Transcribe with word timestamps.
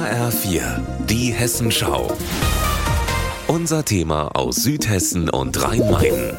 HR4, 0.00 0.80
die 1.10 1.30
Hessenschau. 1.30 2.10
Unser 3.48 3.84
Thema 3.84 4.28
aus 4.28 4.56
Südhessen 4.56 5.28
und 5.28 5.62
Rhein-Main. 5.62 6.38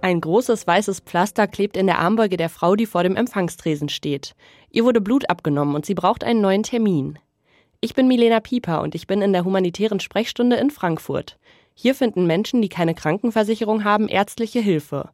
Ein 0.00 0.22
großes 0.22 0.66
weißes 0.66 1.00
Pflaster 1.00 1.46
klebt 1.46 1.76
in 1.76 1.86
der 1.86 1.98
Armbeuge 1.98 2.38
der 2.38 2.48
Frau, 2.48 2.76
die 2.76 2.86
vor 2.86 3.02
dem 3.02 3.16
Empfangstresen 3.16 3.90
steht. 3.90 4.34
Ihr 4.70 4.86
wurde 4.86 5.02
Blut 5.02 5.28
abgenommen 5.28 5.74
und 5.74 5.84
sie 5.84 5.94
braucht 5.94 6.24
einen 6.24 6.40
neuen 6.40 6.62
Termin. 6.62 7.18
Ich 7.82 7.92
bin 7.92 8.08
Milena 8.08 8.40
Pieper 8.40 8.80
und 8.80 8.94
ich 8.94 9.06
bin 9.06 9.20
in 9.20 9.34
der 9.34 9.44
humanitären 9.44 10.00
Sprechstunde 10.00 10.56
in 10.56 10.70
Frankfurt. 10.70 11.38
Hier 11.74 11.94
finden 11.94 12.26
Menschen, 12.26 12.62
die 12.62 12.70
keine 12.70 12.94
Krankenversicherung 12.94 13.84
haben, 13.84 14.08
ärztliche 14.08 14.60
Hilfe. 14.60 15.10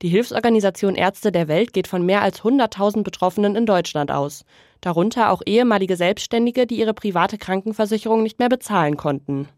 Die 0.00 0.08
Hilfsorganisation 0.08 0.94
Ärzte 0.94 1.32
der 1.32 1.48
Welt 1.48 1.72
geht 1.72 1.88
von 1.88 2.06
mehr 2.06 2.22
als 2.22 2.42
100.000 2.42 3.02
Betroffenen 3.02 3.56
in 3.56 3.66
Deutschland 3.66 4.12
aus, 4.12 4.44
darunter 4.80 5.30
auch 5.30 5.42
ehemalige 5.44 5.96
Selbstständige, 5.96 6.68
die 6.68 6.78
ihre 6.78 6.94
private 6.94 7.36
Krankenversicherung 7.36 8.22
nicht 8.22 8.38
mehr 8.38 8.48
bezahlen 8.48 8.96
konnten. 8.96 9.48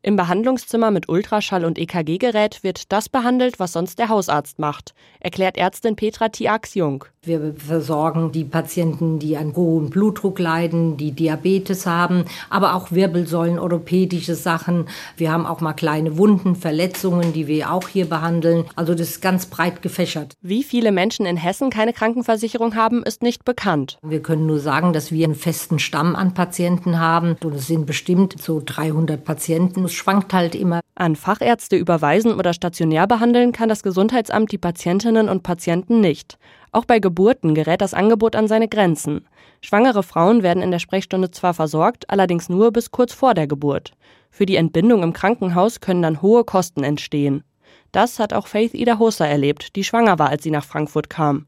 Im 0.00 0.14
Behandlungszimmer 0.14 0.92
mit 0.92 1.08
Ultraschall- 1.08 1.64
und 1.64 1.78
EKG-Gerät 1.78 2.62
wird 2.62 2.92
das 2.92 3.08
behandelt, 3.08 3.58
was 3.58 3.72
sonst 3.72 3.98
der 3.98 4.08
Hausarzt 4.08 4.60
macht, 4.60 4.94
erklärt 5.18 5.56
Ärztin 5.56 5.96
Petra 5.96 6.28
Tiax-Jung. 6.28 7.04
Wir 7.28 7.52
versorgen 7.58 8.32
die 8.32 8.44
Patienten, 8.44 9.18
die 9.18 9.36
an 9.36 9.54
hohem 9.54 9.90
Blutdruck 9.90 10.38
leiden, 10.38 10.96
die 10.96 11.12
Diabetes 11.12 11.84
haben, 11.84 12.24
aber 12.48 12.74
auch 12.74 12.90
Wirbelsäulen, 12.90 13.58
orthopädische 13.58 14.34
Sachen. 14.34 14.86
Wir 15.18 15.30
haben 15.30 15.44
auch 15.44 15.60
mal 15.60 15.74
kleine 15.74 16.16
Wunden, 16.16 16.56
Verletzungen, 16.56 17.34
die 17.34 17.46
wir 17.46 17.70
auch 17.70 17.86
hier 17.86 18.06
behandeln. 18.06 18.64
Also 18.76 18.94
das 18.94 19.10
ist 19.10 19.20
ganz 19.20 19.44
breit 19.44 19.82
gefächert. 19.82 20.32
Wie 20.40 20.62
viele 20.62 20.90
Menschen 20.90 21.26
in 21.26 21.36
Hessen 21.36 21.68
keine 21.68 21.92
Krankenversicherung 21.92 22.74
haben, 22.74 23.02
ist 23.02 23.22
nicht 23.22 23.44
bekannt. 23.44 23.98
Wir 24.02 24.22
können 24.22 24.46
nur 24.46 24.58
sagen, 24.58 24.94
dass 24.94 25.12
wir 25.12 25.26
einen 25.26 25.34
festen 25.34 25.78
Stamm 25.78 26.16
an 26.16 26.32
Patienten 26.32 26.98
haben. 26.98 27.36
Und 27.44 27.54
es 27.54 27.66
sind 27.66 27.84
bestimmt 27.84 28.40
so 28.40 28.62
300 28.64 29.22
Patienten. 29.22 29.84
Es 29.84 29.92
schwankt 29.92 30.32
halt 30.32 30.54
immer. 30.54 30.80
An 30.94 31.14
Fachärzte 31.14 31.76
überweisen 31.76 32.32
oder 32.32 32.54
stationär 32.54 33.06
behandeln 33.06 33.52
kann 33.52 33.68
das 33.68 33.82
Gesundheitsamt 33.82 34.50
die 34.50 34.58
Patientinnen 34.58 35.28
und 35.28 35.42
Patienten 35.42 36.00
nicht. 36.00 36.38
Auch 36.78 36.84
bei 36.84 37.00
Geburten 37.00 37.56
gerät 37.56 37.80
das 37.80 37.92
Angebot 37.92 38.36
an 38.36 38.46
seine 38.46 38.68
Grenzen. 38.68 39.26
Schwangere 39.60 40.04
Frauen 40.04 40.44
werden 40.44 40.62
in 40.62 40.70
der 40.70 40.78
Sprechstunde 40.78 41.32
zwar 41.32 41.52
versorgt, 41.52 42.08
allerdings 42.08 42.48
nur 42.48 42.70
bis 42.70 42.92
kurz 42.92 43.12
vor 43.12 43.34
der 43.34 43.48
Geburt. 43.48 43.94
Für 44.30 44.46
die 44.46 44.54
Entbindung 44.54 45.02
im 45.02 45.12
Krankenhaus 45.12 45.80
können 45.80 46.02
dann 46.02 46.22
hohe 46.22 46.44
Kosten 46.44 46.84
entstehen. 46.84 47.42
Das 47.90 48.20
hat 48.20 48.32
auch 48.32 48.46
Faith 48.46 48.74
Ida 48.74 49.00
Hossa 49.00 49.26
erlebt, 49.26 49.74
die 49.74 49.82
schwanger 49.82 50.20
war, 50.20 50.28
als 50.28 50.44
sie 50.44 50.52
nach 50.52 50.64
Frankfurt 50.64 51.10
kam. 51.10 51.46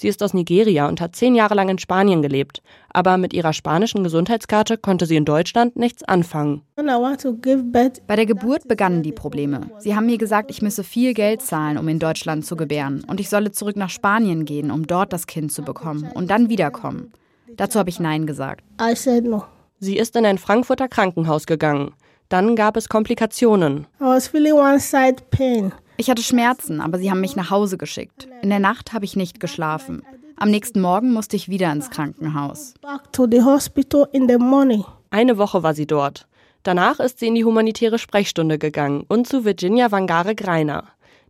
Sie 0.00 0.08
ist 0.08 0.22
aus 0.22 0.32
Nigeria 0.32 0.88
und 0.88 0.98
hat 1.02 1.14
zehn 1.14 1.34
Jahre 1.34 1.54
lang 1.54 1.68
in 1.68 1.76
Spanien 1.76 2.22
gelebt. 2.22 2.62
Aber 2.88 3.18
mit 3.18 3.34
ihrer 3.34 3.52
spanischen 3.52 4.02
Gesundheitskarte 4.02 4.78
konnte 4.78 5.04
sie 5.04 5.16
in 5.16 5.26
Deutschland 5.26 5.76
nichts 5.76 6.02
anfangen. 6.04 6.62
Bei 6.74 8.16
der 8.16 8.24
Geburt 8.24 8.66
begannen 8.66 9.02
die 9.02 9.12
Probleme. 9.12 9.70
Sie 9.78 9.94
haben 9.94 10.06
mir 10.06 10.16
gesagt, 10.16 10.50
ich 10.50 10.62
müsse 10.62 10.84
viel 10.84 11.12
Geld 11.12 11.42
zahlen, 11.42 11.76
um 11.76 11.86
in 11.86 11.98
Deutschland 11.98 12.46
zu 12.46 12.56
gebären. 12.56 13.04
Und 13.08 13.20
ich 13.20 13.28
solle 13.28 13.52
zurück 13.52 13.76
nach 13.76 13.90
Spanien 13.90 14.46
gehen, 14.46 14.70
um 14.70 14.86
dort 14.86 15.12
das 15.12 15.26
Kind 15.26 15.52
zu 15.52 15.60
bekommen 15.60 16.10
und 16.14 16.30
dann 16.30 16.48
wiederkommen. 16.48 17.12
Dazu 17.56 17.78
habe 17.78 17.90
ich 17.90 18.00
Nein 18.00 18.26
gesagt. 18.26 18.64
Sie 19.80 19.98
ist 19.98 20.16
in 20.16 20.24
ein 20.24 20.38
Frankfurter 20.38 20.88
Krankenhaus 20.88 21.44
gegangen. 21.44 21.92
Dann 22.30 22.56
gab 22.56 22.78
es 22.78 22.88
Komplikationen. 22.88 23.86
Ich 26.00 26.08
hatte 26.08 26.22
Schmerzen, 26.22 26.80
aber 26.80 26.96
sie 26.96 27.10
haben 27.10 27.20
mich 27.20 27.36
nach 27.36 27.50
Hause 27.50 27.76
geschickt. 27.76 28.26
In 28.40 28.48
der 28.48 28.58
Nacht 28.58 28.94
habe 28.94 29.04
ich 29.04 29.16
nicht 29.16 29.38
geschlafen. 29.38 30.00
Am 30.36 30.50
nächsten 30.50 30.80
Morgen 30.80 31.12
musste 31.12 31.36
ich 31.36 31.50
wieder 31.50 31.70
ins 31.70 31.90
Krankenhaus. 31.90 32.72
Eine 35.10 35.36
Woche 35.36 35.62
war 35.62 35.74
sie 35.74 35.86
dort. 35.86 36.26
Danach 36.62 37.00
ist 37.00 37.18
sie 37.18 37.26
in 37.26 37.34
die 37.34 37.44
humanitäre 37.44 37.98
Sprechstunde 37.98 38.56
gegangen 38.56 39.04
und 39.08 39.26
zu 39.26 39.44
Virginia 39.44 39.92
Wangare 39.92 40.34
Greiner. 40.34 40.84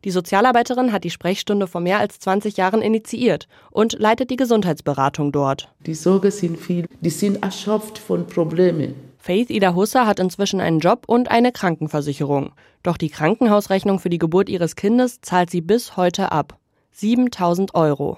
Die 0.04 0.12
Sozialarbeiterin 0.12 0.92
hat 0.92 1.02
die 1.02 1.10
Sprechstunde 1.10 1.66
vor 1.66 1.80
mehr 1.80 1.98
als 1.98 2.20
20 2.20 2.56
Jahren 2.56 2.80
initiiert 2.80 3.48
und 3.72 3.98
leitet 3.98 4.30
die 4.30 4.36
Gesundheitsberatung 4.36 5.32
dort. 5.32 5.68
Die 5.84 5.94
Sorge 5.94 6.30
sind 6.30 6.56
viel, 6.56 6.86
die 7.00 7.10
sind 7.10 7.42
erschöpft 7.42 7.98
von 7.98 8.24
Problemen. 8.24 9.09
Faith 9.22 9.50
Ida 9.50 9.74
Husser 9.74 10.06
hat 10.06 10.18
inzwischen 10.18 10.62
einen 10.62 10.80
Job 10.80 11.04
und 11.06 11.30
eine 11.30 11.52
Krankenversicherung. 11.52 12.54
Doch 12.82 12.96
die 12.96 13.10
Krankenhausrechnung 13.10 13.98
für 13.98 14.08
die 14.08 14.16
Geburt 14.16 14.48
ihres 14.48 14.76
Kindes 14.76 15.20
zahlt 15.20 15.50
sie 15.50 15.60
bis 15.60 15.98
heute 15.98 16.32
ab. 16.32 16.58
7000 16.92 17.74
Euro. 17.74 18.16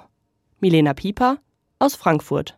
Milena 0.61 0.95
Pieper 0.95 1.39
aus 1.81 1.97
Frankfurt. 1.97 2.57